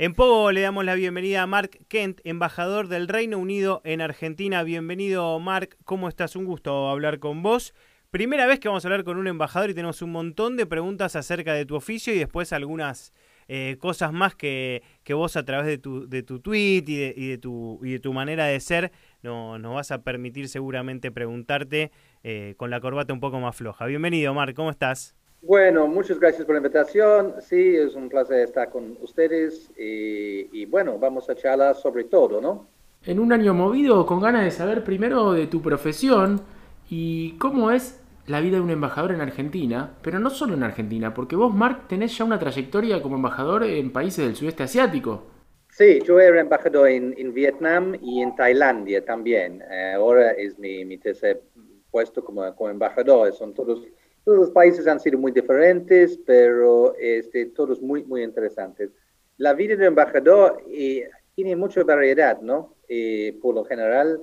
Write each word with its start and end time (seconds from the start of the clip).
En 0.00 0.14
Pogo 0.14 0.52
le 0.52 0.60
damos 0.60 0.84
la 0.84 0.94
bienvenida 0.94 1.42
a 1.42 1.48
Mark 1.48 1.76
Kent, 1.88 2.20
embajador 2.22 2.86
del 2.86 3.08
Reino 3.08 3.36
Unido 3.36 3.80
en 3.82 4.00
Argentina. 4.00 4.62
Bienvenido, 4.62 5.40
Mark. 5.40 5.76
¿Cómo 5.84 6.08
estás? 6.08 6.36
Un 6.36 6.44
gusto 6.44 6.88
hablar 6.88 7.18
con 7.18 7.42
vos. 7.42 7.74
Primera 8.12 8.46
vez 8.46 8.60
que 8.60 8.68
vamos 8.68 8.84
a 8.84 8.88
hablar 8.88 9.02
con 9.02 9.16
un 9.16 9.26
embajador 9.26 9.70
y 9.70 9.74
tenemos 9.74 10.00
un 10.00 10.12
montón 10.12 10.56
de 10.56 10.66
preguntas 10.66 11.16
acerca 11.16 11.52
de 11.52 11.66
tu 11.66 11.74
oficio 11.74 12.14
y 12.14 12.18
después 12.18 12.52
algunas 12.52 13.12
eh, 13.48 13.76
cosas 13.80 14.12
más 14.12 14.36
que, 14.36 14.84
vos 15.08 15.36
a 15.36 15.44
través 15.44 15.66
de 15.66 15.78
tu, 15.78 16.08
de 16.08 16.22
tu 16.22 16.38
tweet 16.38 16.84
y 16.86 16.96
de, 16.96 17.14
y 17.16 17.28
de, 17.30 17.38
tu, 17.38 17.80
y 17.82 17.90
de 17.90 17.98
tu 17.98 18.12
manera 18.12 18.44
de 18.44 18.60
ser 18.60 18.92
no, 19.24 19.58
nos 19.58 19.74
vas 19.74 19.90
a 19.90 20.04
permitir 20.04 20.48
seguramente 20.48 21.10
preguntarte 21.10 21.90
eh, 22.22 22.54
con 22.56 22.70
la 22.70 22.80
corbata 22.80 23.12
un 23.12 23.18
poco 23.18 23.40
más 23.40 23.56
floja. 23.56 23.84
Bienvenido, 23.86 24.32
Mark. 24.32 24.54
¿Cómo 24.54 24.70
estás? 24.70 25.17
Bueno, 25.40 25.86
muchas 25.86 26.18
gracias 26.20 26.44
por 26.44 26.54
la 26.54 26.58
invitación. 26.58 27.34
Sí, 27.40 27.76
es 27.76 27.94
un 27.94 28.08
placer 28.08 28.40
estar 28.40 28.70
con 28.70 28.96
ustedes 29.00 29.70
y, 29.78 30.60
y, 30.60 30.66
bueno, 30.66 30.98
vamos 30.98 31.28
a 31.30 31.34
charlar 31.34 31.74
sobre 31.76 32.04
todo, 32.04 32.40
¿no? 32.40 32.68
En 33.02 33.18
un 33.18 33.32
año 33.32 33.54
movido, 33.54 34.06
con 34.06 34.20
ganas 34.20 34.44
de 34.44 34.50
saber 34.52 34.84
primero 34.84 35.32
de 35.32 35.46
tu 35.48 35.60
profesión 35.62 36.42
y 36.88 37.32
cómo 37.38 37.70
es 37.72 38.00
la 38.26 38.40
vida 38.40 38.56
de 38.56 38.62
un 38.62 38.70
embajador 38.70 39.12
en 39.12 39.20
Argentina, 39.20 39.96
pero 40.02 40.18
no 40.18 40.30
solo 40.30 40.54
en 40.54 40.62
Argentina, 40.62 41.14
porque 41.14 41.34
vos, 41.36 41.54
Mark, 41.54 41.88
tenés 41.88 42.16
ya 42.16 42.24
una 42.24 42.38
trayectoria 42.38 43.02
como 43.02 43.16
embajador 43.16 43.64
en 43.64 43.92
países 43.92 44.24
del 44.26 44.36
sudeste 44.36 44.62
asiático. 44.64 45.24
Sí, 45.70 46.00
yo 46.04 46.18
era 46.18 46.40
embajador 46.40 46.88
en, 46.88 47.14
en 47.16 47.32
Vietnam 47.32 47.94
y 48.02 48.20
en 48.22 48.34
Tailandia 48.34 49.04
también. 49.04 49.62
Eh, 49.70 49.92
ahora 49.94 50.32
es 50.32 50.58
mi, 50.58 50.84
mi 50.84 50.98
tercer 50.98 51.42
puesto 51.90 52.24
como, 52.24 52.54
como 52.56 52.70
embajador. 52.70 53.32
Son 53.32 53.54
todos 53.54 53.86
todos 54.28 54.40
los 54.40 54.50
países 54.50 54.86
han 54.86 55.00
sido 55.00 55.18
muy 55.18 55.32
diferentes, 55.32 56.18
pero 56.26 56.94
este, 56.98 57.46
todos 57.46 57.80
muy, 57.80 58.04
muy 58.04 58.22
interesantes. 58.22 58.90
La 59.38 59.54
vida 59.54 59.74
de 59.74 59.86
embajador 59.86 60.62
eh, 60.70 61.08
tiene 61.34 61.56
mucha 61.56 61.82
variedad, 61.82 62.38
¿no? 62.42 62.74
Eh, 62.90 63.38
por 63.40 63.54
lo 63.54 63.64
general, 63.64 64.20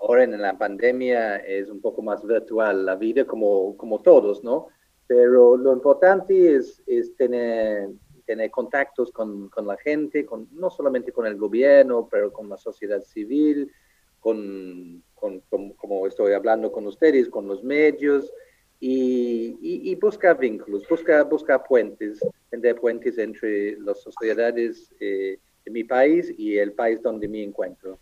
ahora 0.00 0.24
en 0.24 0.42
la 0.42 0.58
pandemia 0.58 1.36
es 1.36 1.70
un 1.70 1.80
poco 1.80 2.02
más 2.02 2.26
virtual 2.26 2.84
la 2.84 2.96
vida, 2.96 3.24
como, 3.24 3.76
como 3.76 4.00
todos, 4.00 4.42
¿no? 4.42 4.66
Pero 5.06 5.56
lo 5.56 5.72
importante 5.72 6.56
es, 6.56 6.82
es 6.84 7.14
tener, 7.14 7.90
tener 8.24 8.50
contactos 8.50 9.12
con, 9.12 9.48
con 9.48 9.64
la 9.64 9.76
gente, 9.76 10.26
con, 10.26 10.48
no 10.54 10.70
solamente 10.70 11.12
con 11.12 11.24
el 11.24 11.36
gobierno, 11.36 12.08
pero 12.10 12.32
con 12.32 12.48
la 12.48 12.56
sociedad 12.56 13.00
civil, 13.04 13.70
con, 14.18 15.04
con, 15.14 15.38
con 15.48 15.70
como 15.74 16.04
estoy 16.08 16.32
hablando 16.32 16.72
con 16.72 16.84
ustedes, 16.88 17.28
con 17.28 17.46
los 17.46 17.62
medios 17.62 18.32
y, 18.80 19.56
y, 19.90 19.94
buscar 19.96 20.38
vínculos, 20.38 20.86
buscar, 20.88 21.28
buscar 21.28 21.62
puentes, 21.66 22.20
tender 22.50 22.76
puentes 22.76 23.16
entre 23.18 23.78
las 23.80 24.02
sociedades 24.02 24.92
eh, 25.00 25.38
de 25.64 25.70
mi 25.70 25.84
país 25.84 26.34
y 26.36 26.58
el 26.58 26.72
país 26.72 27.02
donde 27.02 27.26
me 27.26 27.42
encuentro. 27.42 27.98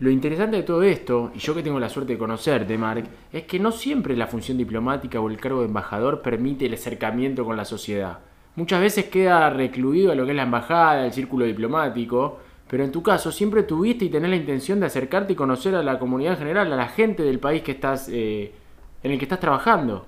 Lo 0.00 0.10
interesante 0.10 0.58
de 0.58 0.62
todo 0.62 0.82
esto, 0.84 1.32
y 1.34 1.38
yo 1.38 1.54
que 1.54 1.62
tengo 1.62 1.80
la 1.80 1.88
suerte 1.88 2.12
de 2.12 2.18
conocerte, 2.18 2.78
Mark, 2.78 3.04
es 3.32 3.44
que 3.44 3.58
no 3.58 3.72
siempre 3.72 4.16
la 4.16 4.28
función 4.28 4.56
diplomática 4.56 5.20
o 5.20 5.28
el 5.28 5.40
cargo 5.40 5.60
de 5.60 5.66
embajador 5.66 6.22
permite 6.22 6.66
el 6.66 6.74
acercamiento 6.74 7.44
con 7.44 7.56
la 7.56 7.64
sociedad. 7.64 8.20
Muchas 8.54 8.80
veces 8.80 9.06
queda 9.06 9.50
recluido 9.50 10.12
a 10.12 10.14
lo 10.14 10.24
que 10.24 10.30
es 10.30 10.36
la 10.36 10.44
embajada, 10.44 11.06
el 11.06 11.12
círculo 11.12 11.46
diplomático, 11.46 12.38
pero 12.68 12.84
en 12.84 12.92
tu 12.92 13.02
caso 13.02 13.32
siempre 13.32 13.62
tuviste 13.62 14.04
y 14.04 14.10
tenés 14.10 14.30
la 14.30 14.36
intención 14.36 14.78
de 14.78 14.86
acercarte 14.86 15.32
y 15.32 15.36
conocer 15.36 15.74
a 15.74 15.82
la 15.82 15.98
comunidad 15.98 16.34
en 16.34 16.38
general, 16.38 16.72
a 16.72 16.76
la 16.76 16.88
gente 16.88 17.22
del 17.22 17.38
país 17.38 17.62
que 17.62 17.72
estás 17.72 18.08
eh, 18.12 18.52
en 19.02 19.12
el 19.12 19.18
que 19.18 19.24
estás 19.24 19.40
trabajando? 19.40 20.06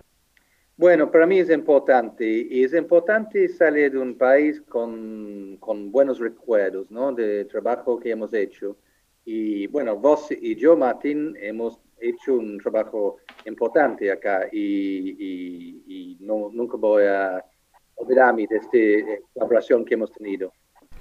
Bueno, 0.77 1.11
para 1.11 1.27
mí 1.27 1.39
es 1.39 1.51
importante 1.51 2.25
y 2.27 2.65
es 2.65 2.73
importante 2.73 3.47
salir 3.49 3.93
de 3.93 3.99
un 3.99 4.17
país 4.17 4.63
con, 4.63 5.59
con 5.61 5.93
buenos 5.93 6.19
recuerdos 6.19 6.91
¿no? 6.91 7.13
de 7.13 7.45
trabajo 7.45 8.01
que 8.01 8.11
hemos 8.11 8.33
hecho. 8.33 8.77
Y 9.25 9.67
bueno, 9.67 9.97
vos 9.97 10.29
y 10.31 10.57
yo, 10.57 10.79
Martín, 10.79 11.37
hemos 11.39 11.79
hecho 12.01 12.33
un 12.33 12.59
trabajo 12.59 13.19
importante 13.45 14.11
acá 14.11 14.49
y, 14.51 15.11
y, 15.19 15.83
y 15.87 16.17
no, 16.21 16.49
nunca 16.51 16.79
voy 16.79 17.05
a 17.05 17.45
olvidarme 17.97 18.47
de 18.49 18.57
esta 18.57 19.23
colaboración 19.35 19.85
que 19.85 19.95
hemos 19.95 20.11
tenido. 20.13 20.51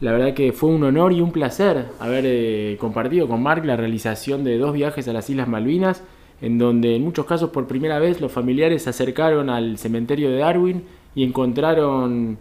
La 0.01 0.11
verdad 0.11 0.33
que 0.33 0.51
fue 0.51 0.69
un 0.69 0.83
honor 0.83 1.13
y 1.13 1.21
un 1.21 1.31
placer 1.31 1.85
haber 1.99 2.25
eh, 2.25 2.77
compartido 2.79 3.27
con 3.27 3.41
Mark 3.41 3.65
la 3.65 3.77
realización 3.77 4.43
de 4.43 4.57
dos 4.57 4.73
viajes 4.73 5.07
a 5.07 5.13
las 5.13 5.29
Islas 5.29 5.47
Malvinas 5.47 6.03
en 6.41 6.57
donde 6.57 6.95
en 6.95 7.03
muchos 7.03 7.25
casos 7.25 7.49
por 7.49 7.67
primera 7.67 7.99
vez 7.99 8.21
los 8.21 8.31
familiares 8.31 8.83
se 8.83 8.89
acercaron 8.89 9.49
al 9.49 9.77
cementerio 9.77 10.29
de 10.29 10.37
Darwin 10.37 10.83
y 11.15 11.23
encontraron 11.23 12.37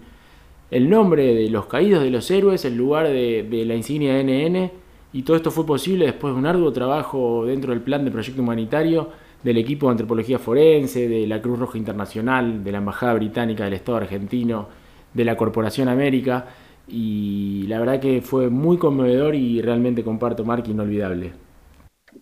el 0.70 0.91
nombre 0.91 1.34
de 1.34 1.50
los 1.50 1.66
caídos 1.66 2.03
de 2.03 2.10
los 2.10 2.31
héroes, 2.31 2.64
el 2.64 2.76
lugar 2.76 3.09
de, 3.09 3.64
la 3.66 3.75
insignia 3.75 4.22
NN, 4.22 4.70
y 5.12 5.22
todo 5.22 5.36
esto 5.36 5.50
fue 5.50 5.64
posible 5.64 6.04
después 6.04 6.34
de 6.34 6.38
un 6.38 6.47
arduo 6.47 6.72
trabajo 6.72 7.47
dentro 7.47 7.72
del 7.72 7.81
plan 7.81 8.04
de 8.04 8.10
proyecto 8.10 8.42
humanitario 8.42 9.09
del 9.42 9.56
equipo 9.56 9.86
de 9.86 9.92
antropología 9.92 10.38
forense, 10.38 11.09
de 11.09 11.26
la 11.26 11.41
Cruz 11.41 11.59
Roja 11.59 11.78
Internacional, 11.78 12.62
de 12.62 12.72
la 12.72 12.78
Embajada 12.78 13.15
Británica 13.15 13.65
del 13.65 13.75
Estado 13.75 13.98
argentino, 13.98 14.69
de 15.15 15.25
la 15.25 15.36
Corporación 15.36 15.88
América, 15.88 16.47
y 16.86 17.65
la 17.69 17.78
verdad 17.78 18.00
que 18.00 18.20
fue 18.20 18.50
muy 18.50 18.76
conmovedor 18.76 19.34
y 19.34 19.62
realmente 19.62 20.03
comparto, 20.04 20.44
Mark, 20.44 20.65
inolvidable. 20.69 21.47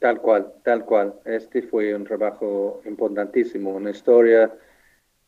Tal 0.00 0.20
cual, 0.20 0.52
tal 0.62 0.84
cual. 0.84 1.14
Este 1.24 1.62
fue 1.62 1.94
un 1.94 2.04
trabajo 2.04 2.82
importantísimo, 2.84 3.70
una 3.70 3.90
historia 3.90 4.52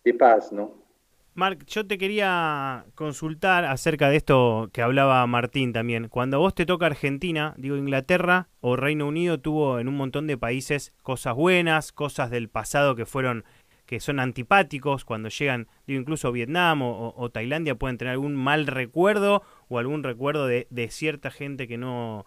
de 0.04 0.14
paz, 0.14 0.52
¿no? 0.52 0.88
Marc, 1.34 1.64
yo 1.66 1.86
te 1.86 1.98
quería 1.98 2.86
consultar 2.96 3.64
acerca 3.64 4.08
de 4.08 4.16
esto 4.16 4.70
que 4.72 4.82
hablaba 4.82 5.24
Martín 5.28 5.72
también. 5.72 6.08
Cuando 6.08 6.40
vos 6.40 6.52
te 6.52 6.66
toca 6.66 6.86
Argentina, 6.86 7.54
digo 7.56 7.76
Inglaterra 7.76 8.48
o 8.60 8.74
Reino 8.74 9.06
Unido 9.06 9.38
tuvo 9.38 9.78
en 9.78 9.86
un 9.86 9.96
montón 9.96 10.26
de 10.26 10.36
países 10.36 10.92
cosas 11.02 11.36
buenas, 11.36 11.92
cosas 11.92 12.30
del 12.30 12.48
pasado 12.48 12.96
que 12.96 13.06
fueron 13.06 13.44
que 13.86 14.00
son 14.00 14.18
antipáticos 14.18 15.04
cuando 15.04 15.28
llegan, 15.28 15.68
digo 15.86 16.00
incluso 16.00 16.32
Vietnam 16.32 16.82
o, 16.82 17.14
o 17.16 17.30
Tailandia 17.30 17.76
pueden 17.76 17.98
tener 17.98 18.12
algún 18.12 18.34
mal 18.34 18.66
recuerdo 18.66 19.42
o 19.68 19.78
algún 19.78 20.02
recuerdo 20.02 20.46
de, 20.48 20.66
de 20.70 20.90
cierta 20.90 21.30
gente 21.30 21.68
que 21.68 21.78
no 21.78 22.26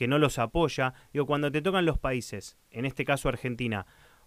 que 0.00 0.08
no 0.08 0.18
los 0.18 0.38
apoya. 0.38 0.94
Digo, 1.12 1.26
cuando 1.26 1.52
te 1.52 1.60
tocan 1.60 1.84
los 1.84 1.98
países, 1.98 2.56
en 2.70 2.86
este 2.86 3.04
caso 3.04 3.28
Argentina, 3.28 3.84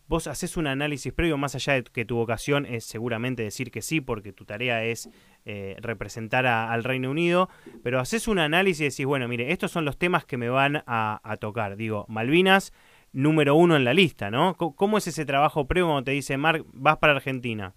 vos 0.07 0.27
haces 0.27 0.55
un 0.55 0.67
análisis 0.67 1.11
previo, 1.11 1.35
más 1.35 1.55
allá 1.55 1.73
de 1.73 1.83
que 1.83 2.05
tu 2.05 2.15
vocación 2.15 2.67
es 2.67 2.83
seguramente 2.83 3.41
decir 3.41 3.71
que 3.71 3.81
sí, 3.81 3.99
porque 3.99 4.33
tu 4.33 4.45
tarea 4.45 4.85
es 4.85 5.09
eh, 5.45 5.75
representar 5.81 6.45
a, 6.45 6.71
al 6.71 6.83
Reino 6.83 7.09
Unido, 7.09 7.49
pero 7.81 7.99
haces 7.99 8.27
un 8.27 8.37
análisis 8.37 8.81
y 8.81 8.83
decís, 8.83 9.05
bueno, 9.07 9.27
mire, 9.27 9.51
estos 9.51 9.71
son 9.71 9.83
los 9.83 9.97
temas 9.97 10.25
que 10.25 10.37
me 10.37 10.47
van 10.47 10.83
a, 10.85 11.37
tocar. 11.39 11.75
Digo, 11.75 12.05
Malvinas, 12.07 12.71
número 13.11 13.55
uno 13.55 13.75
en 13.75 13.83
la 13.83 13.95
lista, 13.95 14.29
¿no? 14.29 14.55
¿Cómo 14.55 14.99
es 14.99 15.07
ese 15.07 15.25
trabajo 15.25 15.65
previo 15.65 15.87
cuando 15.87 16.03
te 16.03 16.11
dice, 16.11 16.37
Mark, 16.37 16.67
vas 16.71 16.97
para 16.97 17.13
Argentina? 17.13 17.73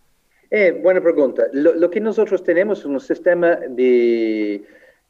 Eh, 0.50 0.78
buena 0.82 1.00
pregunta. 1.00 1.44
Lo 1.54 1.90
que 1.90 2.00
nosotros 2.00 2.44
tenemos 2.44 2.80
es 2.80 2.84
un 2.84 3.00
sistema 3.00 3.56
de 3.56 4.66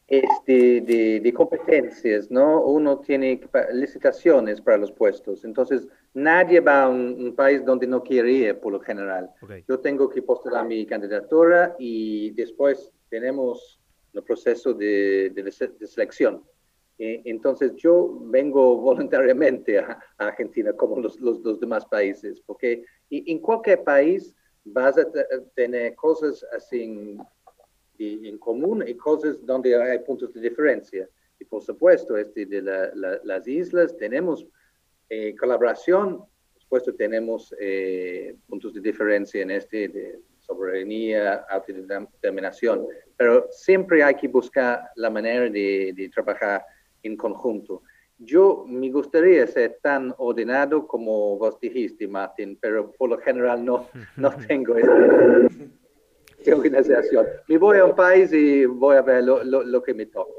este, 0.09 0.81
de, 0.83 1.21
de, 1.21 1.33
competencias, 1.33 2.31
¿no? 2.31 2.63
Uno 2.63 3.01
tiene 3.01 3.41
licitaciones 3.73 4.61
para 4.61 4.79
los 4.79 4.93
puestos, 4.93 5.45
entonces 5.45 5.89
nadie 6.15 6.61
va 6.61 6.85
a 6.85 6.89
un, 6.89 7.17
un 7.19 7.35
país 7.35 7.65
donde 7.65 7.89
no 7.89 8.03
quiere 8.03 8.31
ir 8.31 8.61
por 8.61 8.73
lo 8.73 8.81
general. 8.81 9.31
Okay. 9.43 9.65
Yo 9.69 9.81
tengo 9.81 10.09
que 10.09 10.23
postular 10.23 10.65
mi 10.65 10.87
candidatura 10.87 11.75
y 11.79 12.31
después 12.31 12.93
tenemos 13.09 13.81
el 14.13 14.23
proceso 14.23 14.73
de, 14.73 15.31
de, 15.31 15.43
de 15.43 15.87
selección. 15.87 16.43
Eh, 16.99 17.23
entonces 17.25 17.75
yo 17.77 18.19
vengo 18.23 18.77
voluntariamente 18.81 19.79
a, 19.79 19.99
a 20.19 20.27
Argentina 20.29 20.73
como 20.73 21.01
los, 21.01 21.21
los, 21.21 21.41
los, 21.41 21.61
demás 21.61 21.85
países, 21.87 22.41
porque 22.47 22.85
en 23.11 23.39
cualquier 23.41 23.85
país 23.85 24.35
vas 24.65 24.97
a 24.99 25.07
tener 25.55 25.95
cosas 25.95 26.45
así 26.57 27.19
en 28.29 28.39
común 28.39 28.85
y 28.87 28.95
cosas 28.95 29.45
donde 29.45 29.77
hay 29.81 29.99
puntos 30.01 30.33
de 30.33 30.41
diferencia. 30.41 31.09
Y 31.39 31.45
por 31.45 31.63
supuesto, 31.63 32.17
este 32.17 32.47
de 32.47 32.63
la, 32.63 32.91
la, 32.95 33.21
las 33.25 33.47
islas 33.47 33.97
tenemos 33.97 34.47
eh, 35.09 35.35
colaboración, 35.37 36.19
por 36.19 36.63
supuesto 36.63 36.95
tenemos 36.95 37.55
eh, 37.61 38.35
puntos 38.49 38.75
de 38.75 38.81
diferencia 38.81 39.43
en 39.43 39.51
este 39.51 39.89
de 39.89 40.19
soberanía, 40.41 41.45
autodeterminación, 41.51 42.87
pero 43.17 43.47
siempre 43.51 44.03
hay 44.03 44.15
que 44.15 44.29
buscar 44.29 44.91
la 44.97 45.11
manera 45.11 45.51
de, 45.51 45.93
de 45.95 46.09
trabajar 46.09 46.65
en 47.03 47.17
conjunto. 47.17 47.83
Yo 48.19 48.65
me 48.67 48.91
gustaría 48.91 49.47
ser 49.47 49.79
tan 49.83 50.15
ordenado 50.17 50.87
como 50.87 51.37
vos 51.37 51.61
dijiste, 51.61 52.09
Martín, 52.09 52.59
pero 52.61 52.91
por 52.93 53.11
lo 53.11 53.19
general 53.19 53.65
no, 53.65 53.89
no 54.17 54.31
tengo 54.49 54.75
organización. 56.55 57.27
Me 57.49 57.59
voy 57.59 57.79
a 57.79 57.85
un 57.85 57.95
país 57.95 58.33
y 58.33 58.67
voy 58.67 58.97
a 58.97 59.03
ver 59.03 59.25
lo, 59.25 59.83
que 59.83 59.95
me 59.95 60.07
toca. 60.07 60.31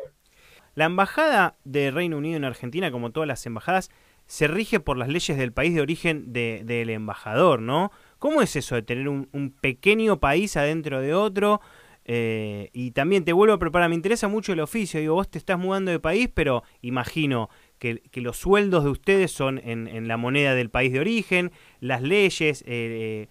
La 0.75 0.85
embajada 0.85 1.57
de 1.63 1.91
Reino 1.91 2.17
Unido 2.17 2.37
en 2.37 2.45
Argentina, 2.45 2.91
como 2.91 3.11
todas 3.11 3.27
las 3.27 3.45
embajadas, 3.45 3.89
se 4.27 4.47
rige 4.47 4.79
por 4.79 4.97
las 4.97 5.07
leyes 5.07 5.37
del 5.37 5.53
país 5.53 5.73
de 5.73 5.81
origen 5.81 6.33
de, 6.33 6.61
del 6.65 6.89
embajador, 6.89 7.61
¿no? 7.61 7.91
¿Cómo 8.19 8.41
es 8.41 8.55
eso 8.55 8.75
de 8.75 8.81
tener 8.81 9.07
un, 9.07 9.55
pequeño 9.61 10.19
país 10.19 10.57
adentro 10.57 11.01
de 11.01 11.13
otro? 11.13 11.61
Eh, 12.05 12.69
y 12.73 12.91
también 12.91 13.25
te 13.25 13.33
vuelvo 13.33 13.53
a 13.53 13.59
preparar, 13.59 13.89
me 13.89 13.95
interesa 13.95 14.27
mucho 14.27 14.53
el 14.53 14.59
oficio, 14.59 14.99
digo, 14.99 15.15
vos 15.15 15.29
te 15.29 15.37
estás 15.37 15.57
mudando 15.57 15.91
de 15.91 15.99
país, 15.99 16.29
pero 16.33 16.63
imagino 16.81 17.49
que, 17.79 18.01
los 18.13 18.37
sueldos 18.37 18.83
de 18.83 18.89
ustedes 18.89 19.31
son 19.31 19.59
en, 19.63 20.07
la 20.07 20.17
moneda 20.17 20.55
del 20.55 20.69
país 20.69 20.91
de 20.91 20.99
origen, 20.99 21.51
las 21.79 22.01
leyes, 22.01 22.63
eh, 22.67 23.27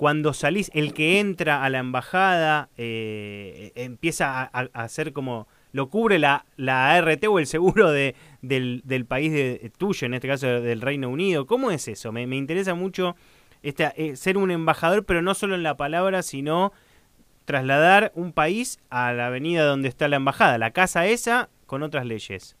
cuando 0.00 0.32
salís, 0.32 0.70
el 0.72 0.94
que 0.94 1.20
entra 1.20 1.62
a 1.62 1.68
la 1.68 1.76
embajada 1.76 2.70
eh, 2.78 3.70
empieza 3.74 4.40
a, 4.50 4.60
hacer 4.72 5.12
como, 5.12 5.46
lo 5.72 5.90
cubre 5.90 6.18
la, 6.18 6.46
la 6.56 6.94
ART 6.94 7.22
o 7.28 7.38
el 7.38 7.46
seguro 7.46 7.90
de, 7.90 8.14
del, 8.40 8.80
del 8.86 9.04
país 9.04 9.30
de, 9.30 9.70
tuyo, 9.76 10.06
en 10.06 10.14
este 10.14 10.26
caso 10.26 10.46
del 10.46 10.80
Reino 10.80 11.10
Unido. 11.10 11.44
¿Cómo 11.44 11.70
es 11.70 11.86
eso? 11.86 12.12
Me, 12.12 12.26
me 12.26 12.36
interesa 12.36 12.72
mucho 12.72 13.14
este, 13.62 14.16
ser 14.16 14.38
un 14.38 14.50
embajador, 14.50 15.04
pero 15.04 15.20
no 15.20 15.34
solo 15.34 15.54
en 15.54 15.62
la 15.62 15.76
palabra, 15.76 16.22
sino 16.22 16.72
trasladar 17.44 18.10
un 18.14 18.32
país 18.32 18.78
a 18.88 19.12
la 19.12 19.26
avenida 19.26 19.64
donde 19.64 19.90
está 19.90 20.08
la 20.08 20.16
embajada, 20.16 20.56
la 20.56 20.70
casa 20.70 21.04
esa 21.08 21.50
con 21.66 21.82
otras 21.82 22.06
leyes. 22.06 22.56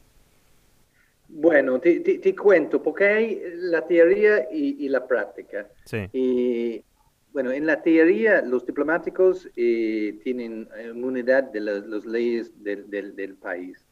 Bueno, 1.26 1.80
te, 1.80 2.00
te, 2.00 2.36
cuento, 2.36 2.82
porque 2.82 3.06
hay 3.06 3.42
la 3.54 3.86
teoría 3.86 4.46
y, 4.52 4.86
la 4.90 5.06
práctica. 5.06 5.68
Sí. 5.86 6.06
Y, 6.12 6.84
bueno, 7.32 7.52
en 7.52 7.66
la 7.66 7.82
teoría 7.82 8.42
los 8.42 8.66
diplomáticos 8.66 9.48
eh, 9.56 10.18
tienen 10.22 10.68
inmunidad 10.84 11.44
de 11.44 11.60
las, 11.60 12.04
leyes 12.04 12.52
del, 12.62 12.90
del, 12.90 13.34
país, 13.36 13.84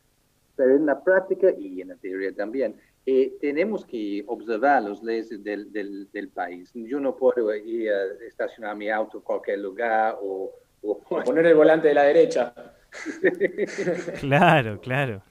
pero 0.56 0.76
en 0.76 0.86
la 0.86 1.02
práctica 1.02 1.50
y 1.56 1.80
en 1.80 1.88
la 1.88 1.96
teoría 1.96 2.32
también, 2.34 2.76
eh, 3.06 3.36
tenemos 3.40 3.86
que 3.86 4.24
observar 4.26 4.82
las 4.82 5.02
leyes 5.02 5.42
del, 5.42 5.72
del, 5.72 6.28
país. 6.28 6.70
Yo 6.74 7.00
no 7.00 7.16
puedo 7.16 7.54
ir 7.54 7.90
a 7.90 8.04
estacionar 8.26 8.76
mi 8.76 8.90
auto 8.90 9.18
en 9.18 9.22
cualquier 9.24 9.60
lugar 9.60 10.18
o 10.20 10.52
Poner 11.24 11.46
el 11.46 11.54
volante 11.54 11.88
de 11.88 11.94
la 11.94 12.04
derecha. 12.04 12.54
claro, 14.20 14.80
claro. 14.80 15.22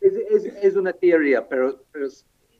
Es, 0.00 0.76
una 0.76 0.92
teoría, 0.92 1.46
pero, 1.48 1.80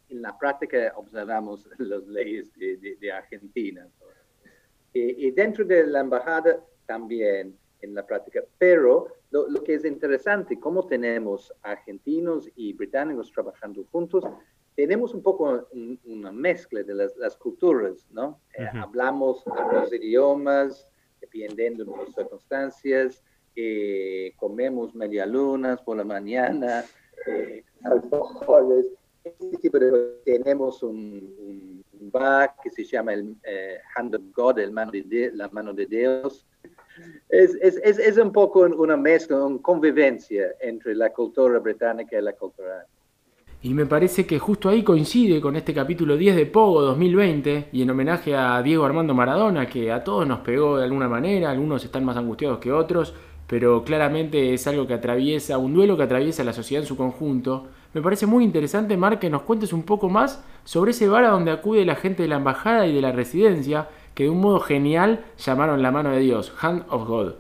en 0.09 0.23
la 0.23 0.37
práctica 0.37 0.93
observamos 0.97 1.69
las 1.79 2.07
leyes 2.07 2.53
de, 2.55 3.13
Argentina. 3.13 3.87
Y, 4.99 5.31
dentro 5.33 5.65
de 5.65 5.87
la 5.87 6.01
embajada 6.01 6.59
también 6.87 7.57
en 7.83 7.95
la 7.95 8.07
práctica. 8.07 8.43
Pero 8.59 9.09
lo, 9.31 9.63
que 9.63 9.75
es 9.75 9.85
interesante, 9.85 10.59
como 10.59 10.87
tenemos 10.87 11.53
argentinos 11.63 12.49
y 12.57 12.73
británicos 12.73 13.31
trabajando 13.31 13.85
juntos, 13.93 14.25
tenemos 14.75 15.13
un 15.15 15.23
poco 15.23 15.69
una 16.05 16.33
mezcla 16.33 16.83
de 16.83 16.95
las, 16.95 17.37
culturas, 17.37 18.07
¿no? 18.11 18.41
Eh, 18.59 18.67
hablamos 18.75 19.43
los 19.73 19.93
idiomas, 19.93 20.87
dependiendo 21.21 21.85
de 21.85 21.97
las 21.97 22.15
circunstancias, 22.15 23.23
eh, 23.55 24.33
comemos 24.37 24.95
medialunas 24.95 25.81
por 25.83 25.97
la 25.97 26.05
mañana, 26.05 26.85
eh, 27.27 27.65
alcoholes, 27.85 28.87
este 29.25 29.71
tenemos 30.25 30.83
un, 30.83 31.76
bar 32.01 32.55
que 32.63 32.71
se 32.71 32.85
llama 32.85 33.15
el 33.15 33.37
eh, 33.45 33.79
Hand 33.95 34.15
of 34.15 34.23
God, 34.35 34.59
el 34.59 34.73
mano 34.73 34.93
de, 34.93 35.31
la 35.35 35.49
mano 35.49 35.73
de 35.73 35.87
Dios. 35.87 36.47
Es, 37.29 37.55
es, 37.61 37.77
es, 37.85 37.99
es, 37.99 38.17
un 38.17 38.33
poco 38.33 38.61
una 38.61 38.97
mezcla, 38.97 39.45
una 39.45 39.61
convivencia 39.61 40.55
entre 40.61 40.95
la 40.95 41.13
cultura 41.13 41.59
británica 41.59 42.19
y 42.19 42.23
la 42.23 42.33
cultura 42.33 42.87
y 43.67 43.75
me 43.75 43.87
parece 43.87 44.27
que 44.27 44.39
justo 44.39 44.69
ahí 44.69 44.85
coincide 44.85 45.41
con 45.41 45.57
este 45.57 45.75
capítulo 45.75 46.17
10 46.17 46.37
de 46.37 46.47
Pogo 46.47 46.83
2020 46.83 47.71
y 47.73 47.83
en 47.83 47.91
homenaje 47.91 48.37
a 48.37 48.63
Diego 48.63 48.85
Armando 48.85 49.13
Maradona, 49.13 49.67
que 49.67 49.91
a 49.91 50.05
todos 50.05 50.25
nos 50.25 50.39
pegó 50.41 50.79
de 50.79 50.85
alguna 50.85 51.09
manera, 51.09 51.51
algunos 51.51 51.85
están 51.85 52.05
más 52.05 52.17
angustiados 52.17 52.59
que 52.59 52.71
otros, 52.71 53.13
pero 53.49 53.83
claramente 53.83 54.55
es 54.55 54.67
algo 54.69 54.87
que 54.87 54.95
atraviesa, 54.95 55.59
un 55.59 55.75
duelo 55.75 55.97
que 55.97 56.05
atraviesa 56.05 56.45
la 56.45 56.53
sociedad 56.53 56.83
en 56.83 56.87
su 56.87 56.97
conjunto. 56.97 57.67
Me 57.97 58.03
parece 58.03 58.27
muy 58.27 58.45
interesante, 58.45 58.95
Mar, 58.95 59.19
que 59.19 59.31
nos 59.31 59.41
cuentes 59.41 59.73
un 59.73 59.83
poco 59.83 60.11
más 60.11 60.45
sobre 60.65 60.91
ese 60.91 61.09
bar 61.09 61.25
a 61.25 61.31
donde 61.31 61.51
acude 61.51 61.83
la 61.87 61.95
gente 61.95 62.25
de 62.25 62.29
la 62.29 62.37
embajada 62.37 62.87
y 62.87 62.95
de 62.95 63.01
la 63.01 63.11
residencia, 63.11 63.89
que 64.15 64.25
de 64.25 64.29
un 64.29 64.39
modo 64.39 64.61
genial 64.61 65.25
llamaron 65.39 65.81
la 65.81 65.91
mano 65.91 66.11
de 66.11 66.21
Dios, 66.21 66.53
Hand 66.61 66.85
of 66.91 67.09
God. 67.09 67.37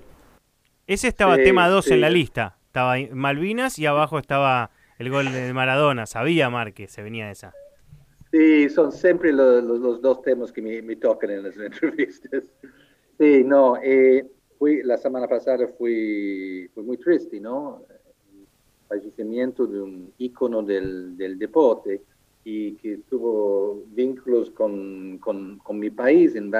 Ese 0.86 1.08
estaba 1.08 1.36
tema 1.36 1.68
2 1.68 1.90
en 1.90 2.00
la 2.00 2.08
lista, 2.08 2.56
estaba 2.68 2.94
Malvinas 3.12 3.78
y 3.78 3.84
abajo 3.84 4.18
estaba 4.18 4.70
el 4.98 5.10
gol 5.10 5.30
de 5.30 5.52
Maradona. 5.52 6.06
Sabía 6.06 6.48
Marque, 6.48 6.88
se 6.88 7.02
venía 7.02 7.30
esa. 7.30 7.52
Sí, 8.32 8.70
son 8.70 8.92
siempre 8.92 9.34
los, 9.34 10.00
dos 10.00 10.22
temas 10.22 10.52
que 10.52 10.62
me, 10.62 10.96
tocan 10.96 11.32
en 11.32 11.42
las 11.42 11.56
entrevistas. 11.58 12.44
Sí, 13.20 13.44
no, 13.44 13.76
eh, 13.82 14.24
fui, 14.58 14.82
la 14.82 14.96
semana 14.96 15.28
pasada 15.28 15.68
fui, 15.76 16.66
fui 16.72 16.82
muy 16.82 16.96
triste, 16.96 17.40
¿no? 17.40 17.84
Fallecimiento 18.88 19.66
de 19.66 19.80
un 19.80 20.12
ícono 20.18 20.62
del, 20.62 21.16
del 21.16 21.38
deporte 21.38 22.02
y 22.44 22.74
que 22.76 22.98
tuvo 23.08 23.82
vínculos 23.88 24.50
con, 24.50 25.18
con, 25.18 25.58
con 25.58 25.78
mi 25.78 25.90
país 25.90 26.36
en, 26.36 26.52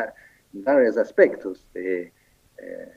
varios 0.53 0.97
aspectos. 0.97 1.67
Eh, 1.75 2.13
eh, 2.59 2.93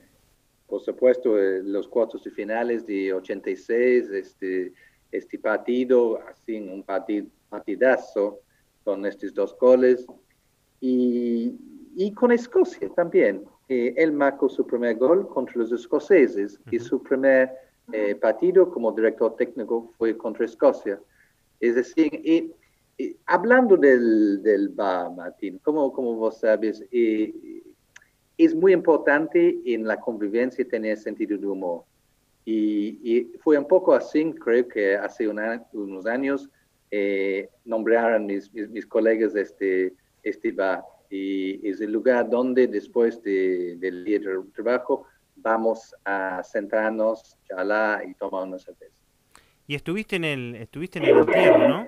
por 0.66 0.80
supuesto, 0.80 1.36
los 1.36 1.86
cuartos 1.86 2.24
de 2.24 2.30
finales 2.30 2.86
de 2.86 3.12
86, 3.12 4.10
este, 4.10 4.72
este 5.12 5.38
partido, 5.38 6.18
así 6.28 6.56
un 6.56 6.84
partidazo 7.48 8.40
con 8.82 9.06
estos 9.06 9.34
dos 9.34 9.56
goles. 9.58 10.06
Y, 10.80 11.54
y 11.94 12.12
con 12.12 12.32
Escocia 12.32 12.88
también. 12.90 13.44
Eh, 13.68 13.94
él 13.96 14.12
marcó 14.12 14.48
su 14.48 14.66
primer 14.66 14.96
gol 14.96 15.28
contra 15.28 15.58
los 15.58 15.70
escoceses 15.70 16.58
y 16.72 16.80
su 16.80 17.00
primer 17.02 17.50
eh, 17.92 18.14
partido 18.14 18.70
como 18.70 18.92
director 18.92 19.36
técnico 19.36 19.92
fue 19.98 20.16
contra 20.16 20.44
Escocia. 20.44 21.00
Es 21.58 21.74
decir, 21.74 22.54
hablando 23.26 23.76
del, 23.76 24.42
del 24.42 24.68
bar, 24.70 25.10
Martín, 25.12 25.58
como, 25.62 25.92
como 25.92 26.14
vos 26.14 26.38
sabes, 26.40 26.84
es 28.40 28.54
muy 28.54 28.72
importante 28.72 29.58
en 29.66 29.86
la 29.86 30.00
convivencia 30.00 30.66
tener 30.66 30.96
sentido 30.96 31.36
de 31.36 31.46
humor. 31.46 31.84
Y, 32.44 33.32
fue 33.40 33.58
un 33.58 33.66
poco 33.66 33.92
así, 33.92 34.32
creo 34.32 34.66
que 34.66 34.96
hace 34.96 35.28
unos 35.28 36.06
años 36.06 36.48
eh, 36.90 37.48
nombraron 37.64 38.26
mis, 38.26 38.52
mis, 38.52 38.86
colegas 38.86 39.34
este, 39.36 39.94
este 40.22 40.52
bar. 40.52 40.82
Y 41.10 41.68
es 41.68 41.80
el 41.80 41.92
lugar 41.92 42.30
donde 42.30 42.66
después 42.66 43.22
de, 43.22 43.76
del 43.78 44.04
día 44.04 44.18
de 44.20 44.38
trabajo 44.54 45.04
vamos 45.36 45.94
a 46.04 46.42
sentarnos, 46.42 47.38
charlar 47.44 48.08
y 48.08 48.14
tomar 48.14 48.44
una 48.44 48.58
cerveza. 48.58 48.94
Y 49.66 49.74
estuviste 49.74 50.16
en 50.16 50.24
el, 50.24 50.54
estuviste 50.56 50.98
en 50.98 51.04
el 51.06 51.18
entierro, 51.18 51.68
¿no? 51.68 51.86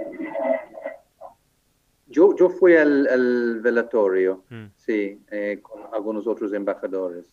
Yo, 2.07 2.37
yo 2.37 2.51
fui 2.51 2.77
al, 2.77 3.61
velatorio, 3.63 4.45
mm. 4.51 4.67
sí, 4.77 5.21
eh, 5.31 5.61
con 5.63 5.83
algunos 5.93 6.27
otros 6.27 6.53
embajadores. 6.53 7.27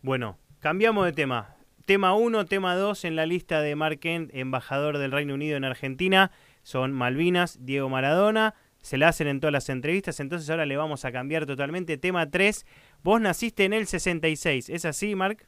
Bueno, 0.00 0.38
Cambiamos 0.62 1.04
de 1.06 1.12
tema. 1.12 1.56
Tema 1.86 2.14
1, 2.14 2.46
tema 2.46 2.76
2 2.76 3.04
en 3.06 3.16
la 3.16 3.26
lista 3.26 3.60
de 3.60 3.74
Mark 3.74 3.98
Kent, 3.98 4.30
embajador 4.32 4.98
del 4.98 5.10
Reino 5.10 5.34
Unido 5.34 5.56
en 5.56 5.64
Argentina, 5.64 6.30
son 6.62 6.92
Malvinas, 6.92 7.66
Diego 7.66 7.88
Maradona. 7.88 8.54
Se 8.82 8.98
la 8.98 9.08
hacen 9.08 9.28
en 9.28 9.40
todas 9.40 9.52
las 9.52 9.68
entrevistas, 9.68 10.20
entonces 10.20 10.50
ahora 10.50 10.66
le 10.66 10.76
vamos 10.76 11.04
a 11.04 11.12
cambiar 11.12 11.46
totalmente. 11.46 11.96
Tema 11.96 12.30
3, 12.30 12.66
vos 13.02 13.20
naciste 13.20 13.64
en 13.64 13.72
el 13.72 13.86
66, 13.86 14.68
¿es 14.68 14.84
así, 14.84 15.14
Mark? 15.14 15.46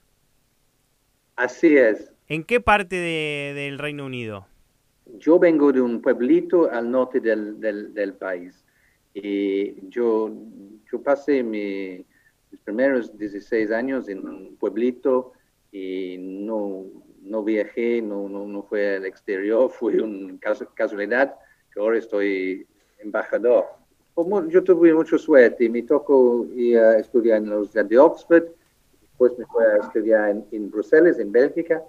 Así 1.37 1.77
es. 1.77 2.13
¿En 2.29 2.45
qué 2.45 2.61
parte 2.61 2.97
del 2.97 3.79
Reino 3.79 4.07
Unido? 4.07 4.47
Yo 5.19 5.39
vengo 5.39 5.73
de 5.73 5.81
un 5.81 6.01
pueblito 6.01 6.71
al 6.71 6.91
norte 6.91 7.21
del, 7.21 7.61
del 7.61 8.15
país. 8.15 8.65
Y 9.15 9.89
yo, 9.91 10.33
yo 10.91 11.03
pasé 11.03 11.43
mi, 11.43 12.05
mis 12.51 12.61
primeros 12.63 13.17
16 13.19 13.71
años 13.73 14.09
en 14.09 14.27
un 14.27 14.57
pueblito 14.57 15.33
y 15.73 16.17
no, 16.19 16.85
no 17.23 17.43
viajé, 17.43 18.01
no, 18.01 18.29
no, 18.29 18.47
no 18.47 18.63
fue 18.63 18.97
al 18.97 19.07
exterior, 19.07 19.71
fue 19.71 20.01
una 20.01 20.39
casualidad 20.75 21.35
que 21.73 21.81
ahora 21.81 21.99
estoy 21.99 22.67
embajador. 23.05 23.65
Yo 24.49 24.63
tuve 24.63 24.95
mucha 24.95 25.19
suerte, 25.19 25.69
me 25.69 25.83
tocó 25.83 26.47
ir 26.55 26.79
a 26.79 26.99
estudiar 26.99 27.39
en 27.39 27.49
la 27.49 27.57
Universidad 27.57 27.85
de 27.85 27.99
Oxford, 27.99 28.45
después 29.01 29.39
me 29.39 29.47
fui 29.47 29.65
a 29.65 29.77
estudiar 29.79 30.31
en, 30.31 30.45
en 30.53 30.71
Bruselas, 30.71 31.19
en 31.19 31.33
Bélgica, 31.33 31.83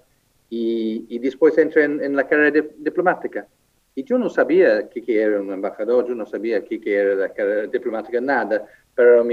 y, 0.49 1.05
y 1.09 1.19
después 1.19 1.57
entré 1.57 1.83
en, 1.83 2.15
la 2.15 2.27
carrera 2.27 2.67
diplomática. 2.77 3.47
Y 3.93 4.03
yo 4.03 4.17
no 4.17 4.29
sabía 4.29 4.89
qué, 4.89 5.03
era 5.07 5.39
un 5.39 5.51
embajador, 5.51 6.07
yo 6.07 6.15
no 6.15 6.25
sabía 6.25 6.63
qué, 6.63 6.81
qué 6.81 6.95
era 6.95 7.15
la 7.15 7.29
carrera 7.29 7.67
diplomática, 7.67 8.19
nada 8.19 8.65
pero 8.95 9.27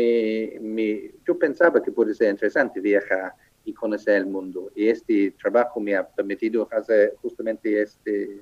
yo 1.24 1.38
pensaba 1.38 1.80
que 1.80 1.92
puede 1.92 2.14
ser 2.14 2.30
interesante 2.30 2.80
viajar 2.80 3.32
y 3.64 3.72
conocer 3.72 4.16
el 4.16 4.26
mundo. 4.26 4.72
Y 4.74 4.88
este 4.88 5.30
trabajo 5.40 5.78
me 5.78 5.94
ha 5.94 6.06
permitido 6.06 6.68
hacer 6.70 7.14
justamente 7.22 7.80
este... 7.80 8.40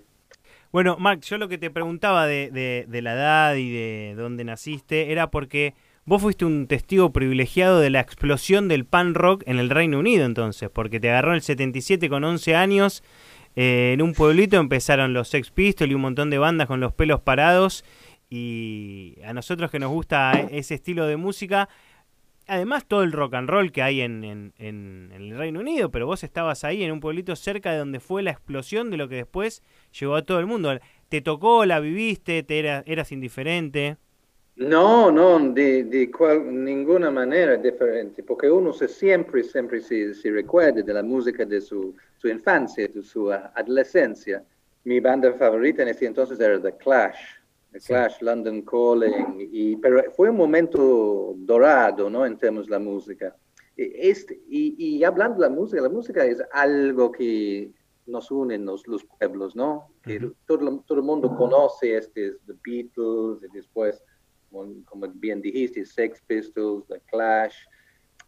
Bueno, 0.73 0.97
Mark, 1.00 1.23
yo 1.23 1.37
lo 1.37 1.49
que 1.49 1.59
te 1.59 1.71
preguntaba 1.71 2.27
de, 2.27 2.50
de, 2.87 3.03
la 3.03 3.15
edad 3.15 3.55
y 3.57 3.73
de 3.73 4.15
dónde 4.17 4.45
naciste 4.45 5.11
era 5.11 5.29
porque 5.29 5.75
vos 6.05 6.23
fuiste 6.23 6.45
un 6.45 6.69
testigo 6.69 7.12
privilegiado 7.12 7.81
de 7.81 7.91
la 7.91 7.99
explosión 7.99 8.69
del 8.69 8.85
pan 8.85 9.15
rock 9.15 9.43
en 9.47 9.59
el 9.59 9.69
Reino 9.69 9.99
Unido 9.99 10.25
entonces, 10.25 10.71
porque 10.71 11.00
te 11.00 11.11
agarró 11.11 11.31
en 11.31 11.37
el 11.37 11.43
77 11.43 12.09
con 12.09 12.23
11 12.23 12.55
años, 12.55 13.03
eh, 13.57 13.91
en 13.95 14.03
un 14.03 14.12
pueblito 14.12 14.59
empezaron 14.59 15.12
los 15.12 15.29
Sex 15.29 15.50
Pistols 15.50 15.91
y 15.91 15.95
un 15.95 16.03
montón 16.03 16.31
de 16.31 16.39
bandas 16.39 16.69
con 16.69 16.79
los 16.79 16.93
pelos 16.93 17.21
parados, 17.21 17.85
y 18.29 19.17
a 19.25 19.33
nosotros 19.33 19.73
que 19.73 19.81
nos 19.81 19.91
gusta 19.91 20.33
ese 20.53 20.75
estilo 20.75 21.07
de 21.09 21.17
música, 21.17 21.69
además 22.50 22.85
todo 22.85 23.04
el 23.04 23.12
rock 23.12 23.35
and 23.35 23.49
roll 23.49 23.71
que 23.71 23.80
hay 23.80 24.00
en, 24.00 24.52
en, 24.59 25.12
el 25.14 25.38
Reino 25.38 25.61
Unido, 25.61 25.90
pero 25.92 26.07
vos 26.07 26.25
estabas 26.25 26.64
ahí 26.64 26.83
en 26.83 26.90
un 26.90 26.99
pueblito 26.99 27.37
cerca 27.37 27.71
de 27.71 27.78
donde 27.78 28.00
fue 28.00 28.23
la 28.23 28.33
explosión 28.33 28.90
de 28.90 28.97
lo 28.97 29.09
que 29.09 29.14
después 29.14 29.62
llegó 29.99 30.16
a 30.16 30.23
todo 30.23 30.40
el 30.40 30.47
mundo. 30.47 30.76
¿Te 31.09 31.21
tocó, 31.21 31.64
la 31.64 31.78
viviste, 31.78 32.42
te 32.42 32.59
eras 32.59 33.12
indiferente? 33.12 33.99
No, 34.57 35.12
no, 35.12 35.38
de, 35.52 35.85
de 35.85 36.11
ninguna 36.45 37.11
manera 37.11 37.57
diferente, 37.57 38.25
porque 38.25 38.50
uno 38.50 38.73
se 38.73 38.88
siempre, 38.88 39.45
siempre 39.45 39.80
se, 39.80 40.12
se 40.12 40.30
recuerda 40.33 40.83
de 40.83 40.92
la 40.92 41.04
música 41.04 41.45
de 41.45 41.61
su, 41.61 41.95
su 42.16 42.28
infancia, 42.28 42.88
de 42.88 43.02
su 43.02 43.30
adolescencia. 43.33 44.42
Mi 44.83 44.99
banda 44.99 45.33
favorita 45.35 45.83
en 45.83 45.88
ese 45.88 46.07
entonces 46.07 46.40
era 46.40 46.61
The 46.61 46.76
Clash 46.78 47.39
The 47.73 47.79
Clash, 47.81 48.21
London 48.21 48.62
Calling, 48.62 49.49
y, 49.53 49.77
pero 49.77 50.03
fue 50.12 50.31
un 50.31 50.37
momento 50.37 51.35
dorado, 51.37 52.11
¿no? 52.11 52.27
En 52.27 52.37
términos 52.37 52.67
de 52.67 52.73
la 52.73 52.79
música. 52.81 53.37
E, 53.77 54.11
este, 54.11 54.41
y, 54.49 54.75
y, 54.79 55.05
hablando 55.05 55.41
de 55.41 55.49
la 55.49 55.55
música, 55.55 55.81
la 55.81 55.89
música 55.89 56.25
es 56.25 56.43
algo 56.53 57.12
que 57.12 57.73
nos 58.07 58.31
une 58.33 58.59
los, 58.59 58.87
los 58.89 59.05
pueblos, 59.05 59.55
¿no? 59.55 59.93
Que 60.03 60.19
todo, 60.47 60.83
todo, 60.85 60.99
el 60.99 61.05
mundo 61.05 61.37
conoce 61.37 61.97
este, 61.97 62.33
The 62.47 62.55
Beatles, 62.65 63.45
y 63.45 63.57
después, 63.57 64.03
como, 64.50 65.07
bien 65.15 65.41
dijiste, 65.41 65.85
Sex 65.85 66.21
Pistols, 66.27 66.87
The 66.89 67.00
Clash. 67.07 67.55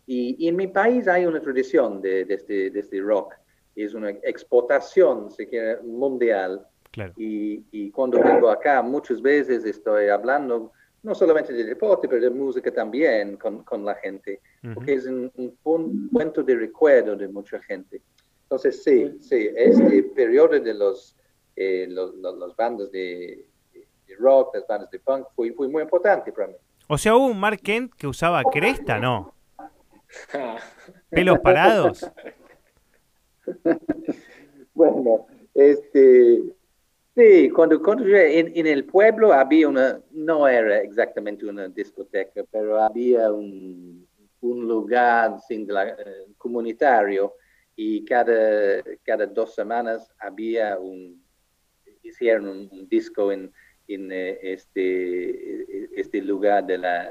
Y, 0.06 0.36
y, 0.38 0.48
en 0.48 0.56
mi 0.56 0.68
país 0.68 1.08
hay 1.08 1.26
una 1.26 1.40
tradición 1.40 2.00
de, 2.00 2.24
de, 2.24 2.34
este, 2.34 2.70
de 2.70 2.78
este 2.78 3.00
rock. 3.00 3.34
Es 3.74 3.94
una 3.94 4.10
exportación, 4.10 5.32
si 5.32 5.46
quiere, 5.46 5.82
mundial 5.82 6.64
y, 7.16 7.90
cuando 7.90 8.20
vengo 8.20 8.50
acá, 8.50 8.82
muchas 8.82 9.20
veces 9.20 9.64
estoy 9.64 10.08
hablando 10.08 10.72
no 11.02 11.14
solamente 11.14 11.52
de 11.52 11.64
deporte, 11.64 12.08
pero 12.08 12.22
de 12.22 12.30
música 12.30 12.72
también 12.72 13.36
con, 13.36 13.64
con 13.64 13.84
la 13.84 13.94
gente, 13.96 14.40
porque 14.74 14.94
es 14.94 15.06
un, 15.06 15.32
un, 15.64 16.08
punto 16.08 16.42
de 16.42 16.54
recuerdo 16.54 17.16
de 17.16 17.28
mucha 17.28 17.60
gente. 17.62 18.00
Entonces, 18.44 18.82
sí, 18.82 19.16
sí, 19.20 19.50
este 19.56 20.02
periodo 20.14 20.60
de 20.60 20.74
los, 20.74 21.16
eh, 21.56 21.86
los, 21.88 22.14
los, 22.14 22.54
bandas 22.54 22.92
de, 22.92 23.46
rock, 24.18 24.54
las 24.54 24.66
bandas 24.66 24.90
de 24.90 25.00
punk, 25.00 25.26
fue, 25.34 25.52
fue 25.52 25.68
muy 25.68 25.82
importante 25.82 26.30
para 26.30 26.48
mí. 26.48 26.54
O 26.86 26.98
sea, 26.98 27.16
hubo 27.16 27.26
un 27.26 27.40
Mark 27.40 27.60
Kent 27.62 27.94
que 27.94 28.06
usaba 28.06 28.42
cresta, 28.44 28.98
¿no? 28.98 29.34
¿Pelos 31.10 31.38
parados? 31.40 32.06
bueno, 34.74 35.26
este, 35.54 36.42
Sí, 37.14 37.50
cuando, 37.50 37.82
cuando 37.82 38.06
en, 38.06 38.52
en, 38.56 38.66
el 38.66 38.84
pueblo 38.84 39.34
había 39.34 39.68
una, 39.68 40.00
no 40.12 40.48
era 40.48 40.80
exactamente 40.80 41.44
una 41.44 41.68
discoteca, 41.68 42.42
pero 42.50 42.80
había 42.82 43.30
un, 43.30 44.06
un 44.40 44.66
lugar 44.66 45.38
sin 45.46 45.68
eh, 45.70 45.94
comunitario 46.38 47.34
y 47.76 48.04
cada, 48.04 48.82
cada 49.02 49.26
dos 49.26 49.54
semanas 49.54 50.10
había 50.18 50.78
un, 50.78 51.22
hicieron 52.02 52.48
un, 52.48 52.88
disco 52.88 53.30
en, 53.30 53.52
en 53.88 54.10
eh, 54.10 54.38
este, 54.42 56.00
este 56.00 56.22
lugar 56.22 56.64
de 56.66 56.78
la, 56.78 57.10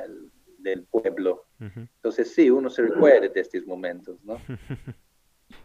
del 0.58 0.84
pueblo. 0.84 1.46
Entonces 1.60 2.34
sí, 2.34 2.50
uno 2.50 2.72
se 2.72 2.82
recuerda 2.82 3.28
de 3.28 3.40
estos 3.40 3.66
momentos, 3.66 4.18
¿no? 4.24 4.38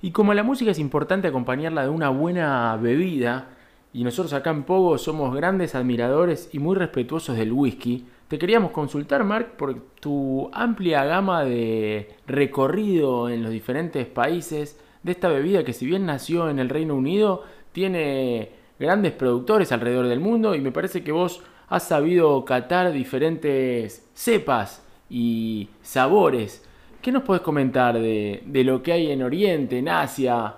Y 0.03 0.11
como 0.11 0.35
la 0.35 0.43
música 0.43 0.73
es 0.73 0.81
importante 0.81 1.29
acompañarla 1.29 1.85
de 1.85 1.89
una 1.91 2.11
buena 2.11 2.77
bebida, 2.77 3.56
y 3.97 4.05
nosotros 4.05 4.35
acá 4.35 4.51
en 4.51 4.65
Pogo 4.65 4.99
somos 4.99 5.35
grandes 5.35 5.75
admiradores 5.75 6.51
y 6.53 6.59
muy 6.59 6.77
respetuosos 6.77 7.35
del 7.35 7.51
whisky, 7.51 8.05
te 8.29 8.39
queríamos 8.39 8.71
consultar, 8.71 9.25
Mark, 9.25 9.57
por 9.57 9.81
tu 10.01 10.51
amplia 10.53 11.03
gama 11.07 11.47
de 11.47 12.15
recorrido 12.27 13.31
en 13.31 13.43
los 13.43 13.51
diferentes 13.51 14.07
países 14.07 14.79
de 15.03 15.13
esta 15.13 15.29
bebida 15.29 15.65
que 15.65 15.73
si 15.73 15.87
bien 15.87 16.05
nació 16.05 16.51
en 16.51 16.59
el 16.59 16.69
Reino 16.69 16.95
Unido, 16.95 17.45
tiene 17.73 18.51
grandes 18.79 19.13
productores 19.13 19.73
alrededor 19.73 20.09
del 20.09 20.21
mundo 20.21 20.55
y 20.55 20.61
me 20.61 20.73
parece 20.73 21.03
que 21.03 21.13
vos 21.13 21.43
has 21.71 21.89
sabido 21.89 22.45
catar 22.45 22.93
diferentes 22.93 24.07
cepas 24.13 24.85
y 25.09 25.71
sabores. 25.81 26.63
¿Qué 27.01 27.13
nos 27.13 27.23
puedes 27.23 27.43
comentar 27.43 27.99
de, 27.99 28.43
de 28.45 28.63
lo 28.63 28.83
que 28.83 28.93
hay 28.93 29.11
en 29.11 29.23
Oriente, 29.23 29.79
en 29.79 29.89
Asia? 29.89 30.55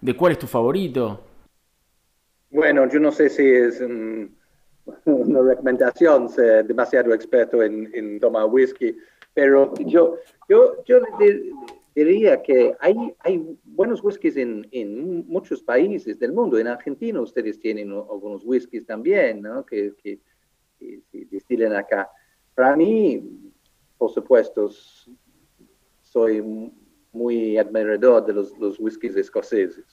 ¿De 0.00 0.16
cuál 0.16 0.32
es 0.32 0.40
tu 0.40 0.48
favorito? 0.48 1.31
Bueno, 2.52 2.86
yo 2.86 3.00
no 3.00 3.10
sé 3.10 3.30
si 3.30 3.46
es 3.46 3.80
una 5.06 5.40
recomendación 5.40 6.28
ser 6.28 6.66
demasiado 6.66 7.14
experto 7.14 7.62
en, 7.62 8.20
tomar 8.20 8.44
whisky, 8.44 8.94
pero 9.32 9.72
yo, 9.86 10.18
yo, 10.50 10.84
yo 10.84 11.00
diría 11.94 12.42
que 12.42 12.76
hay, 12.78 12.94
hay 13.20 13.58
buenos 13.64 14.04
whiskies 14.04 14.36
en, 14.36 14.68
en, 14.70 15.26
muchos 15.26 15.62
países 15.62 16.18
del 16.18 16.34
mundo. 16.34 16.58
En 16.58 16.66
Argentina 16.66 17.22
ustedes 17.22 17.58
tienen 17.58 17.90
algunos 17.90 18.44
whiskies 18.44 18.84
también, 18.84 19.40
¿no? 19.40 19.64
Que, 19.64 19.94
que, 20.02 20.20
destilan 21.30 21.74
acá. 21.74 22.10
Para 22.54 22.76
mí, 22.76 23.50
por 23.96 24.10
supuesto, 24.10 24.70
soy 26.02 26.42
muy 27.12 27.56
admirador 27.56 28.26
de 28.26 28.34
los, 28.34 28.58
los 28.58 28.78
whiskies 28.78 29.16
escoceses. 29.16 29.86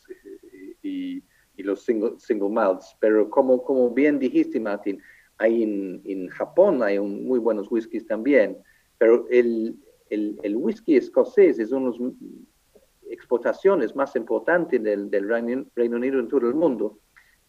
Y, 0.84 1.24
y 1.60 1.64
los 1.64 1.84
single, 1.84 2.14
single 2.18 2.50
malts. 2.50 2.96
Pero 3.00 3.30
como, 3.30 3.62
como 3.62 3.90
bien 3.90 4.18
dijiste, 4.18 4.60
Martín, 4.60 5.02
hay 5.38 5.64
en, 5.64 6.02
en 6.06 6.28
Japón 6.30 6.82
hay 6.82 6.98
un, 6.98 7.26
muy 7.26 7.40
buenos 7.40 7.70
whiskies 7.70 8.08
también, 8.08 8.58
pero 8.98 9.28
el, 9.30 9.76
el, 10.10 10.40
el 10.44 10.56
whisky 10.56 10.96
escocés 10.98 11.60
es 11.60 11.72
una 11.72 11.92
de 11.92 11.98
las 12.00 12.14
exportaciones 13.10 13.96
más 13.96 14.16
importantes 14.16 14.82
del, 14.82 15.10
del 15.10 15.28
Reino, 15.28 15.66
Unido 15.96 16.20
en 16.20 16.28
todo 16.28 16.48
el 16.48 16.56
mundo, 16.56 17.00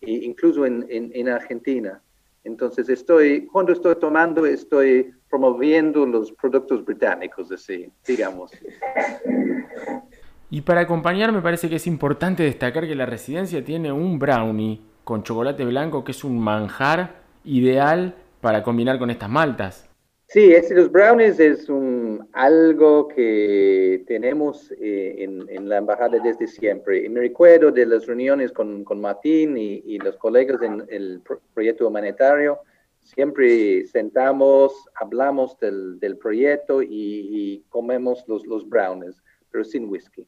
e 0.00 0.12
incluso 0.12 0.66
en, 0.66 0.86
en, 0.88 1.10
en 1.14 1.28
Argentina. 1.28 2.02
Entonces, 2.42 2.88
estoy, 2.88 3.46
cuando 3.46 3.72
estoy 3.72 3.94
tomando, 3.96 4.46
estoy 4.46 5.12
promoviendo 5.28 6.06
los 6.06 6.32
productos 6.32 6.84
británicos, 6.84 7.52
así, 7.52 7.92
digamos. 8.06 8.50
Y 10.52 10.62
para 10.62 10.80
acompañar 10.80 11.30
me 11.30 11.42
parece 11.42 11.68
que 11.68 11.76
es 11.76 11.86
importante 11.86 12.42
destacar 12.42 12.88
que 12.88 12.96
la 12.96 13.06
residencia 13.06 13.64
tiene 13.64 13.92
un 13.92 14.18
brownie 14.18 14.80
con 15.04 15.22
chocolate 15.22 15.64
blanco 15.64 16.02
que 16.02 16.10
es 16.10 16.24
un 16.24 16.40
manjar 16.40 17.20
ideal 17.44 18.16
para 18.40 18.64
combinar 18.64 18.98
con 18.98 19.10
estas 19.10 19.30
maltas. 19.30 19.88
Sí, 20.26 20.52
este, 20.52 20.74
los 20.74 20.90
brownies 20.90 21.38
es 21.40 21.68
un, 21.68 22.28
algo 22.32 23.08
que 23.08 24.04
tenemos 24.06 24.72
eh, 24.80 25.16
en, 25.18 25.68
la 25.68 25.78
embajada 25.78 26.18
desde 26.22 26.46
siempre. 26.46 27.04
Y 27.04 27.08
me 27.08 27.20
recuerdo 27.20 27.70
de 27.70 27.86
las 27.86 28.06
reuniones 28.06 28.52
con, 28.52 28.84
con 28.84 29.00
Martín 29.00 29.56
y, 29.56 29.98
los 29.98 30.16
colegas 30.16 30.62
en 30.62 30.84
el 30.88 31.20
proyecto 31.54 31.86
humanitario. 31.86 32.58
Siempre 33.00 33.86
sentamos, 33.86 34.72
hablamos 34.94 35.58
del, 35.58 35.98
del 35.98 36.16
proyecto 36.16 36.80
y, 36.82 36.88
y, 36.90 37.64
comemos 37.68 38.24
los, 38.28 38.46
los 38.46 38.68
brownies, 38.68 39.22
pero 39.50 39.64
sin 39.64 39.88
whisky. 39.88 40.26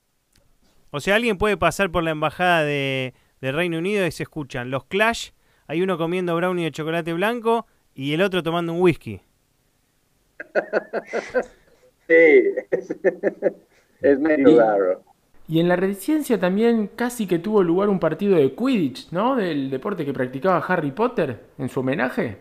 O 0.95 1.01
sea, 1.01 1.17
alguien 1.17 1.39
puede 1.39 1.57
pasar 1.57 1.91
por 1.91 2.05
la 2.05 2.11
embajada 2.11 2.65
de, 2.65 3.15
Reino 3.41 3.79
Unido 3.79 4.07
y 4.07 4.13
se 4.13 4.25
escuchan 4.25 4.71
los 4.71 4.85
Clash, 4.85 5.31
hay 5.67 5.81
uno 5.81 5.97
comiendo 5.97 6.37
brownie 6.37 6.65
de 6.65 6.71
chocolate 6.71 7.15
blanco 7.15 7.67
y 7.95 8.13
el 8.13 8.21
otro 8.21 8.43
tomando 8.43 8.75
un 8.75 8.83
whisky. 8.83 9.23
sí, 12.09 12.45
es, 14.03 14.21
medio 14.21 14.61
raro. 14.61 15.03
Y 15.49 15.61
en 15.61 15.69
la 15.69 15.77
residencia 15.77 16.39
también 16.39 16.89
casi 16.89 17.27
que 17.27 17.39
tuvo 17.39 17.63
lugar 17.63 17.89
un 17.89 17.99
partido 17.99 18.37
de 18.37 18.55
Quidditch, 18.55 19.13
¿no? 19.13 19.35
Del 19.35 19.71
deporte 19.71 20.05
que 20.05 20.13
practicaba 20.13 20.59
Harry 20.59 20.93
Potter 20.93 21.41
en 21.57 21.71
su 21.71 21.81
homenaje. 21.81 22.37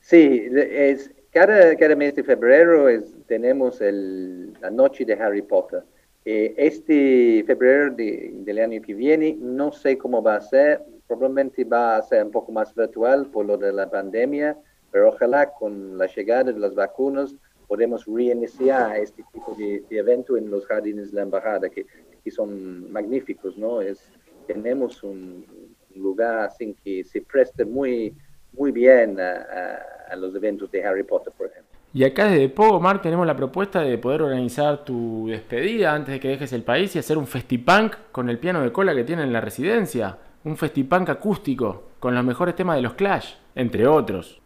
Sí, 0.00 0.48
es, 0.54 1.10
cada, 1.32 1.74
cada 1.74 1.96
mes 1.96 2.14
de 2.14 2.22
febrero 2.22 2.88
es, 2.88 3.16
tenemos 3.26 3.80
el, 3.80 4.52
la 4.60 4.70
noche 4.70 5.04
de 5.04 5.14
Harry 5.14 5.42
Potter. 5.42 5.82
Eh, 6.24 6.54
este 6.58 7.42
febrero 7.46 7.94
del 7.94 8.58
año 8.58 8.82
que 8.82 8.92
viene, 8.92 9.36
no 9.40 9.72
sé 9.72 9.96
cómo 9.96 10.22
va 10.22 10.36
a 10.36 10.40
ser, 10.42 10.82
probablemente 11.06 11.64
va 11.64 11.96
a 11.96 12.02
ser 12.02 12.24
un 12.24 12.30
poco 12.30 12.52
más 12.52 12.74
virtual 12.74 13.26
por 13.30 13.46
lo 13.46 13.56
de 13.56 13.72
la 13.72 13.90
pandemia, 13.90 14.56
pero 14.90 15.08
ojalá 15.08 15.50
con 15.50 15.96
la 15.96 16.06
llegada 16.06 16.52
de 16.52 16.58
las 16.58 16.74
vacunas 16.74 17.34
podemos 17.66 18.04
reiniciar 18.04 18.96
este 18.98 19.24
tipo 19.32 19.54
de, 19.54 19.82
evento 19.90 20.36
en 20.36 20.50
los 20.50 20.66
jardines 20.66 21.10
de 21.10 21.16
la 21.16 21.22
embajada, 21.22 21.70
que, 21.70 21.86
son 22.30 22.92
magníficos, 22.92 23.58
¿no? 23.58 23.80
Es, 23.80 23.98
tenemos 24.46 25.02
un, 25.02 25.44
lugar 25.96 26.44
así 26.44 26.76
que 26.84 27.02
se 27.02 27.20
presta 27.22 27.64
muy, 27.64 28.14
muy 28.52 28.70
bien 28.70 29.18
a 29.18 30.14
los 30.16 30.32
eventos 30.36 30.70
de 30.70 30.84
Harry 30.84 31.02
Potter, 31.02 31.32
por 31.36 31.48
ejemplo. 31.48 31.69
Y 31.92 32.04
acá 32.04 32.26
desde 32.26 32.48
Pogo, 32.48 32.78
Mark, 32.78 33.02
tenemos 33.02 33.26
la 33.26 33.34
propuesta 33.34 33.80
de 33.80 33.98
poder 33.98 34.22
organizar 34.22 34.84
tu 34.84 35.26
despedida 35.28 35.92
antes 35.92 36.14
de 36.14 36.20
que 36.20 36.28
dejes 36.28 36.52
el 36.52 36.62
país 36.62 36.94
y 36.94 37.00
hacer 37.00 37.18
un 37.18 37.26
festipunk 37.26 37.94
con 38.12 38.30
el 38.30 38.38
piano 38.38 38.62
de 38.62 38.70
cola 38.70 38.94
que 38.94 39.02
tienen 39.02 39.26
en 39.26 39.32
la 39.32 39.40
residencia. 39.40 40.16
Un 40.44 40.56
festipunk 40.56 41.08
acústico 41.08 41.90
con 41.98 42.14
los 42.14 42.24
mejores 42.24 42.54
temas 42.54 42.76
de 42.76 42.82
los 42.82 42.94
Clash, 42.94 43.34
entre 43.56 43.88
otros. 43.88 44.40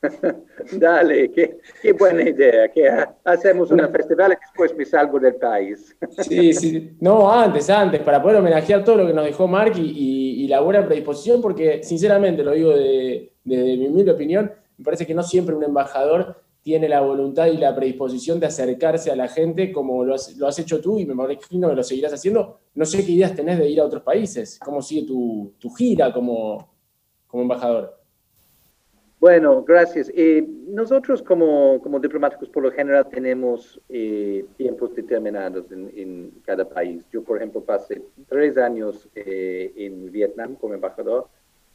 Dale, 0.72 1.32
qué, 1.32 1.92
buena 1.98 2.22
idea. 2.22 2.68
Que 2.68 2.88
hacemos 3.24 3.72
una 3.72 3.88
festival 3.88 4.34
y 4.34 4.36
después 4.36 4.76
me 4.76 4.84
salgo 4.84 5.18
del 5.18 5.34
país. 5.34 5.96
Sí, 6.18 6.52
sí. 6.52 6.96
No, 7.00 7.32
antes, 7.32 7.68
antes, 7.70 8.00
para 8.02 8.22
poder 8.22 8.36
homenajear 8.38 8.84
todo 8.84 8.98
lo 8.98 9.06
que 9.06 9.12
nos 9.12 9.24
dejó 9.24 9.48
Mark 9.48 9.72
y, 9.76 10.46
la 10.46 10.60
buena 10.60 10.86
predisposición, 10.86 11.42
porque 11.42 11.82
sinceramente, 11.82 12.42
lo 12.42 12.52
digo 12.52 12.70
de, 12.70 13.32
de 13.44 13.76
mi 13.76 13.88
humilde 13.88 14.12
opinión, 14.12 14.50
me 14.78 14.84
parece 14.84 15.06
que 15.06 15.12
no 15.12 15.22
siempre 15.22 15.54
un 15.54 15.62
embajador 15.62 16.40
tiene 16.68 16.86
la 16.86 17.00
voluntad 17.00 17.46
y 17.46 17.56
la 17.56 17.74
predisposición 17.74 18.38
de 18.38 18.44
acercarse 18.44 19.10
a 19.10 19.16
la 19.16 19.26
gente 19.26 19.72
como 19.72 20.04
lo 20.04 20.14
has, 20.14 20.58
hecho 20.58 20.82
tú 20.82 20.98
y 20.98 21.06
me 21.06 21.14
imagino 21.14 21.70
que 21.70 21.74
lo 21.74 21.82
seguirás 21.82 22.12
haciendo. 22.12 22.60
No 22.74 22.84
sé 22.84 23.06
qué 23.06 23.12
ideas 23.12 23.34
tenés 23.34 23.58
de 23.58 23.70
ir 23.70 23.80
a 23.80 23.86
otros 23.86 24.02
países, 24.02 24.60
cómo 24.62 24.82
sigue 24.82 25.06
tu, 25.06 25.70
gira 25.78 26.12
como, 26.12 26.68
como 27.26 27.42
embajador. 27.42 27.98
Bueno, 29.18 29.64
gracias. 29.64 30.12
Eh, 30.14 30.46
nosotros 30.66 31.22
como, 31.22 31.80
como, 31.80 31.98
diplomáticos 32.00 32.50
por 32.50 32.62
lo 32.62 32.70
general 32.70 33.08
tenemos 33.08 33.80
eh, 33.88 34.44
tiempos 34.58 34.94
determinados 34.94 35.72
en, 35.72 36.30
cada 36.44 36.68
país. 36.68 37.02
Yo, 37.10 37.24
por 37.24 37.38
ejemplo, 37.38 37.64
pasé 37.64 38.02
tres 38.28 38.58
años 38.58 39.08
eh, 39.14 39.72
en 39.74 40.12
Vietnam 40.12 40.54
como 40.56 40.74
embajador 40.74 41.30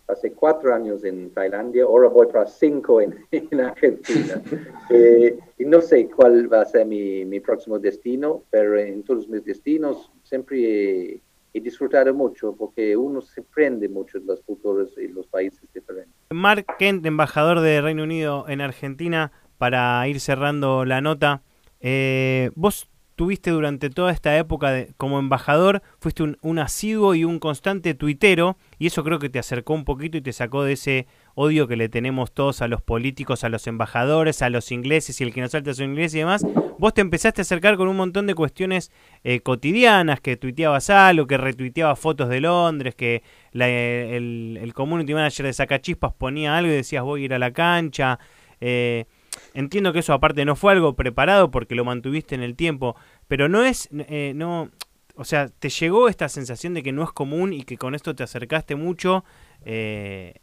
hace 0.08 0.34
cuatro 0.34 0.74
años 0.74 1.04
en 1.04 1.32
Tailandia, 1.32 1.84
ahora 1.84 2.10
voy 2.10 2.28
para 2.28 2.46
cinco 2.46 3.02
en, 3.32 3.62
Argentina. 3.62 4.42
Eh, 4.90 5.38
y 5.58 5.66
no 5.66 5.82
sé 5.82 6.10
cuál 6.10 6.52
va 6.52 6.62
a 6.62 6.66
ser 6.66 6.86
mi, 6.86 7.26
mi, 7.26 7.40
próximo 7.40 7.80
destino, 7.80 8.44
pero 8.50 8.78
en 8.78 9.04
todos 9.04 9.28
mis 9.28 9.44
destinos 9.46 10.12
siempre 10.24 11.22
he, 11.54 11.62
disfrutado 11.62 12.14
mucho 12.14 12.56
porque 12.56 12.98
uno 12.98 13.22
se 13.22 13.44
prende 13.44 13.88
mucho 13.88 14.20
de 14.20 14.26
las 14.26 14.42
culturas 14.42 14.90
y 14.98 15.08
los 15.08 15.28
países 15.28 15.62
diferentes. 15.72 16.14
Mark 16.32 16.66
Kent, 16.80 17.06
embajador 17.06 17.60
de 17.62 17.80
Reino 17.80 18.04
Unido 18.04 18.46
en 18.48 18.60
Argentina, 18.60 19.32
para 19.60 20.06
ir 20.08 20.20
cerrando 20.20 20.84
la 20.84 21.00
nota, 21.00 21.44
eh, 21.80 22.50
vos 22.56 22.90
tuviste 23.16 23.52
durante 23.52 23.90
toda 23.90 24.12
esta 24.12 24.38
época 24.38 24.72
de, 24.72 24.94
como 24.98 25.20
embajador, 25.20 25.82
fuiste 26.00 26.24
un, 26.24 26.60
asiduo 26.60 27.16
y 27.16 27.24
un 27.26 27.40
constante 27.40 27.94
tuitero, 27.94 28.58
y 28.80 28.88
eso 28.88 29.04
creo 29.04 29.20
que 29.20 29.30
te 29.30 29.40
acercó 29.40 29.74
un 29.74 29.86
poquito 29.86 30.18
y 30.18 30.22
te 30.22 30.34
sacó 30.34 30.64
de 30.64 30.74
ese 30.74 31.08
odio 31.36 31.68
que 31.68 31.76
le 31.76 31.90
tenemos 31.90 32.32
todos 32.32 32.62
a 32.62 32.68
los 32.68 32.82
políticos, 32.82 33.44
a 33.44 33.50
los 33.50 33.68
embajadores, 33.68 34.42
a 34.42 34.50
los 34.50 34.72
ingleses 34.72 35.20
y 35.20 35.24
el 35.24 35.34
que 35.34 35.42
nos 35.42 35.52
salta 35.52 35.74
su 35.74 35.84
inglés 35.84 36.14
y 36.16 36.20
demás. 36.20 36.46
Vos 36.78 36.94
te 36.94 37.02
empezaste 37.02 37.42
a 37.42 37.44
acercar 37.44 37.78
con 37.78 37.88
un 37.88 37.98
montón 37.98 38.28
de 38.28 38.36
cuestiones 38.36 38.92
eh, 39.24 39.40
cotidianas, 39.42 40.20
que 40.22 40.38
tuiteabas 40.38 40.90
algo, 40.90 41.28
que 41.28 41.38
retuiteabas 41.38 42.00
fotos 42.00 42.30
de 42.30 42.42
Londres, 42.42 42.96
que 42.96 43.24
el, 43.54 44.60
el 44.62 44.74
community 44.74 45.14
manager 45.14 45.46
de 45.46 45.54
Sacachispas 45.54 46.14
ponía 46.14 46.58
algo 46.58 46.72
y 46.72 46.76
decías 46.76 47.04
voy 47.04 47.22
a 47.22 47.26
ir 47.26 47.34
a 47.34 47.40
la 47.40 47.52
cancha. 47.52 48.20
Eh, 48.60 49.06
Entiendo 49.54 49.94
que 49.94 50.00
eso 50.00 50.14
aparte 50.14 50.46
no 50.46 50.56
fue 50.56 50.74
algo 50.74 50.96
preparado 50.96 51.52
porque 51.52 51.76
lo 51.76 51.86
mantuviste 51.86 52.34
en 52.36 52.42
el 52.42 52.56
tiempo, 52.56 52.96
pero 53.28 53.50
no 53.50 53.64
es, 53.64 53.88
eh, 53.92 54.34
no, 54.36 54.72
o 55.16 55.26
sea, 55.26 55.48
te 55.48 55.70
llegó 55.70 56.10
esta 56.10 56.28
sensación 56.28 56.74
de 56.74 56.82
que 56.82 56.92
no 56.92 57.04
es 57.04 57.12
común 57.12 57.54
y 57.54 57.64
que 57.64 57.78
con 57.78 57.94
esto 57.94 58.16
te 58.16 58.24
acercaste 58.24 58.76
mucho. 58.76 59.24
Eh, 59.64 60.36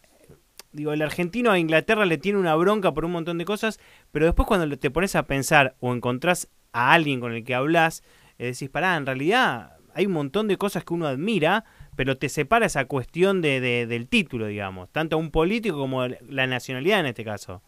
digo, 0.73 0.93
el 0.93 1.03
argentino 1.03 1.51
a 1.51 1.59
Inglaterra 1.59 2.07
le 2.07 2.19
tiene 2.19 2.39
una 2.39 2.55
bronca 2.55 2.95
por 2.95 3.05
un 3.05 3.13
montón 3.13 3.39
de 3.39 3.45
cosas, 3.45 3.81
pero 4.13 4.27
después 4.27 4.47
cuando 4.47 4.79
te 4.79 4.91
pones 4.91 5.17
a 5.17 5.27
pensar 5.27 5.75
o 5.81 5.93
encontrás 5.93 6.49
a 6.73 6.93
alguien 6.93 7.19
con 7.19 7.33
el 7.33 7.45
que 7.45 7.55
hablas, 7.55 8.05
eh, 8.39 8.47
decís, 8.47 8.69
pará, 8.69 8.97
en 8.97 9.07
realidad 9.07 9.77
hay 9.95 10.07
un 10.07 10.13
montón 10.13 10.47
de 10.47 10.57
cosas 10.57 10.85
que 10.85 10.95
uno 10.95 11.09
admira, 11.09 11.65
pero 11.97 12.17
te 12.17 12.29
separa 12.29 12.67
esa 12.67 12.85
cuestión 12.85 13.43
de, 13.43 13.61
del 13.61 14.07
título, 14.07 14.47
digamos, 14.47 14.89
tanto 14.91 15.17
a 15.17 15.19
un 15.19 15.33
político 15.33 15.79
como 15.79 16.07
la 16.07 16.47
nacionalidad 16.47 17.01
en 17.01 17.07
este 17.07 17.25
caso. 17.25 17.63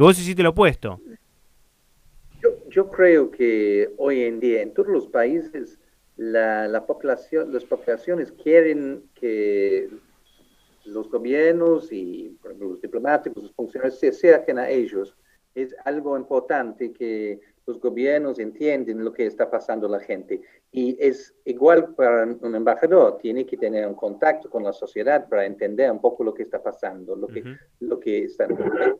Vos 0.00 0.18
hiciste 0.18 0.42
lo 0.42 0.48
opuesto. 0.48 0.98
Yo, 2.42 2.48
yo, 2.70 2.88
creo 2.88 3.30
que 3.30 3.92
hoy 3.98 4.22
en 4.22 4.40
día 4.40 4.62
en 4.62 4.72
todos 4.72 4.88
los 4.88 5.06
países 5.08 5.78
la, 6.16 6.66
la 6.68 6.86
población, 6.86 7.52
las 7.52 7.64
poblaciones 7.64 8.32
quieren 8.32 9.02
que 9.14 9.90
los 10.86 11.10
gobiernos 11.10 11.92
y 11.92 12.34
los 12.58 12.80
diplomáticos, 12.80 13.42
los 13.42 13.52
funcionarios 13.52 13.98
se 13.98 14.08
acerquen 14.08 14.58
a 14.58 14.70
ellos. 14.70 15.14
Es 15.54 15.76
algo 15.84 16.16
importante 16.16 16.94
que 16.94 17.38
los 17.70 17.80
gobiernos 17.80 18.40
entienden 18.40 19.04
lo 19.04 19.12
que 19.12 19.26
está 19.26 19.48
pasando 19.48 19.88
la 19.88 20.00
gente. 20.00 20.40
Y 20.72 20.96
es 20.98 21.32
igual 21.44 21.94
para 21.94 22.24
un 22.24 22.54
embajador, 22.54 23.18
tiene 23.18 23.46
que 23.46 23.56
tener 23.56 23.86
un 23.86 23.94
contacto 23.94 24.50
con 24.50 24.64
la 24.64 24.72
sociedad 24.72 25.28
para 25.28 25.46
entender 25.46 25.90
un 25.90 26.00
poco 26.00 26.24
lo 26.24 26.34
que 26.34 26.42
está 26.42 26.60
pasando, 26.60 27.14
lo 27.14 27.28
que, 27.28 27.44
lo 27.78 28.00
que 28.00 28.24
está 28.24 28.48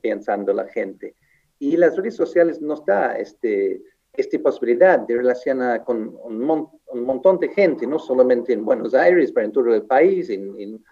pensando 0.01 0.53
la 0.53 0.69
gente. 0.69 1.17
Y 1.59 1.77
las 1.77 1.97
redes 1.97 2.15
sociales 2.15 2.61
nos 2.61 2.85
da 2.87 3.19
este, 3.19 3.83
esta 4.13 4.39
posibilidad 4.39 5.01
de 5.01 5.17
relacionar 5.17 5.85
con 5.85 6.17
un, 6.23 6.69
un, 6.93 7.03
montón 7.03 7.41
de 7.41 7.49
gente, 7.49 7.89
no 7.89 7.99
solamente 7.99 8.53
en 8.53 8.65
Buenos 8.65 8.95
Aires, 8.95 9.33
pero 9.33 9.47
en 9.47 9.53
todo 9.53 9.75
el 9.75 9.83
país, 9.83 10.31
en, 10.31 10.59
en, 10.61 10.85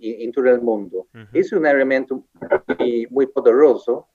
en 0.00 0.32
todo 0.32 0.48
el 0.48 0.60
mundo. 0.60 1.08
Es 1.32 1.52
un 1.52 1.66
elemento 1.66 2.24
muy, 2.78 3.08
muy 3.10 3.26
poderoso, 3.26 4.08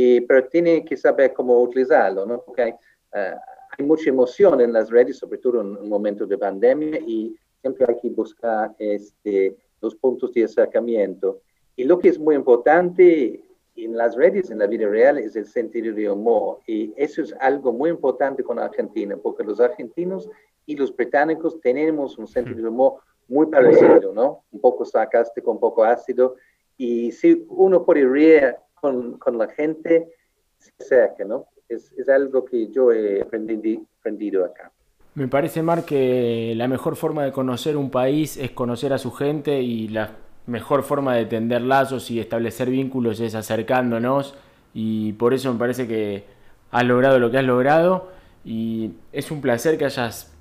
y, 0.00 0.20
pero 0.20 0.46
tiene 0.46 0.84
que 0.84 0.96
saber 0.96 1.32
cómo 1.32 1.60
utilizarlo, 1.60 2.24
¿no? 2.24 2.40
Porque 2.42 2.62
hay, 2.62 2.70
uh, 2.70 3.36
hay 3.76 3.84
mucha 3.84 4.10
emoción 4.10 4.60
en 4.60 4.72
las 4.72 4.90
redes, 4.90 5.18
sobre 5.18 5.38
todo 5.38 5.60
en 5.60 5.76
un 5.76 5.88
momento 5.88 6.24
de 6.24 6.38
pandemia, 6.38 7.00
y 7.00 7.36
siempre 7.60 7.84
hay 7.88 7.96
que 8.00 8.08
buscar 8.10 8.76
este, 8.78 9.56
los 9.80 9.96
puntos 9.96 10.32
de 10.32 10.44
acercamiento. 10.44 11.40
Y 11.74 11.82
lo 11.82 11.98
que 11.98 12.10
es 12.10 12.18
muy 12.18 12.36
importante 12.36 13.42
en 13.74 13.96
las 13.96 14.14
redes, 14.14 14.52
en 14.52 14.60
la 14.60 14.68
vida 14.68 14.86
real, 14.88 15.18
es 15.18 15.34
el 15.34 15.46
sentido 15.46 15.92
de 15.92 16.08
humor. 16.08 16.60
Y 16.68 16.94
eso 16.96 17.20
es 17.22 17.34
algo 17.40 17.72
muy 17.72 17.90
importante 17.90 18.44
con 18.44 18.60
Argentina, 18.60 19.16
porque 19.20 19.42
los 19.42 19.58
argentinos 19.58 20.30
y 20.64 20.76
los 20.76 20.94
británicos 20.94 21.60
tenemos 21.60 22.16
un 22.18 22.28
sentido 22.28 22.62
de 22.62 22.68
humor 22.68 23.00
muy 23.26 23.46
parecido, 23.46 24.12
¿no? 24.14 24.44
Un 24.52 24.60
poco 24.60 24.84
sarcástico, 24.84 25.50
un 25.50 25.58
poco 25.58 25.82
ácido. 25.82 26.36
Y 26.76 27.10
si 27.10 27.44
uno 27.48 27.84
puede 27.84 28.06
reír 28.06 28.54
con, 28.80 29.18
con 29.18 29.38
la 29.38 29.48
gente, 29.48 30.12
se 30.58 30.72
acerca, 30.80 31.24
¿no? 31.24 31.46
es, 31.68 31.92
es 31.92 32.08
algo 32.08 32.44
que 32.44 32.70
yo 32.70 32.92
he 32.92 33.20
aprendido 33.22 34.44
acá. 34.44 34.72
Me 35.14 35.28
parece, 35.28 35.62
Mar, 35.62 35.84
que 35.84 36.54
la 36.56 36.68
mejor 36.68 36.96
forma 36.96 37.24
de 37.24 37.32
conocer 37.32 37.76
un 37.76 37.90
país 37.90 38.36
es 38.36 38.50
conocer 38.52 38.92
a 38.92 38.98
su 38.98 39.10
gente 39.10 39.60
y 39.62 39.88
la 39.88 40.12
mejor 40.46 40.82
forma 40.82 41.14
de 41.14 41.26
tender 41.26 41.62
lazos 41.62 42.10
y 42.10 42.20
establecer 42.20 42.70
vínculos 42.70 43.20
es 43.20 43.34
acercándonos 43.34 44.34
y 44.72 45.12
por 45.14 45.34
eso 45.34 45.52
me 45.52 45.58
parece 45.58 45.86
que 45.86 46.24
has 46.70 46.84
logrado 46.84 47.18
lo 47.18 47.30
que 47.30 47.38
has 47.38 47.44
logrado 47.44 48.08
y 48.44 48.92
es 49.12 49.30
un 49.30 49.40
placer 49.40 49.76
que 49.76 49.84
hayas 49.84 50.34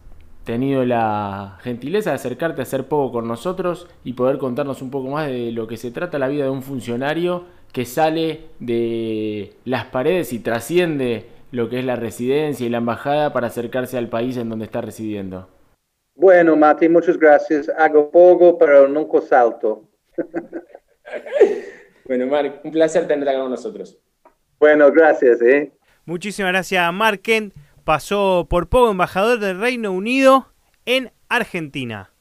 tenido 0.43 0.86
la 0.86 1.58
gentileza 1.62 2.12
de 2.12 2.15
acercarte 2.15 2.62
a 2.62 2.63
hacer 2.63 2.88
poco 2.88 3.12
con 3.12 3.28
nosotros 3.28 3.88
y 4.06 4.13
poder 4.13 4.38
contarnos 4.38 4.82
un 4.82 4.91
poco 4.91 5.10
más 5.10 5.28
de 5.28 5.52
lo 5.52 5.67
que 5.67 5.76
se 5.76 5.91
trata 5.91 6.19
la 6.19 6.30
vida 6.30 6.45
de 6.45 6.52
un 6.52 6.62
funcionario 6.62 7.43
que 7.71 7.86
sale 7.86 8.45
de 8.60 9.53
las 9.65 9.86
paredes 9.86 10.34
y 10.34 10.39
trasciende 10.39 11.25
lo 11.51 11.69
que 11.69 11.80
es 11.80 11.86
la 11.86 11.95
residencia 11.95 12.65
y 12.65 12.69
la 12.69 12.77
embajada 12.77 13.34
para 13.34 13.47
acercarse 13.47 13.97
al 13.97 14.10
país 14.10 14.38
en 14.38 14.49
donde 14.49 14.65
está 14.65 14.82
residiendo. 14.82 15.49
Bueno, 16.15 16.56
Mati, 16.56 16.89
muchas 16.89 17.17
gracias. 17.17 17.69
Hago 17.77 18.10
poco, 18.10 18.58
pero 18.58 18.88
nunca 18.88 19.21
salto. 19.21 19.84
bueno, 22.06 22.25
Mark, 22.25 22.62
un 22.63 22.71
placer 22.71 23.08
tenerte 23.08 23.30
acá 23.30 23.39
con 23.39 23.51
nosotros. 23.51 23.97
Bueno, 24.60 24.91
gracias. 24.91 25.41
¿eh? 25.41 25.71
Muchísimas 26.06 26.51
gracias, 26.51 26.91
Mark 26.91 27.21
Kent. 27.21 27.53
Pasó 27.84 28.47
por 28.49 28.67
poco 28.67 28.91
embajador 28.91 29.39
del 29.39 29.60
Reino 29.60 29.91
Unido 29.91 30.47
en 30.86 31.12
Argentina. 31.30 32.12